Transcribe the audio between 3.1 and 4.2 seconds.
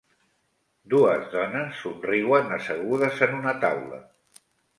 en una taula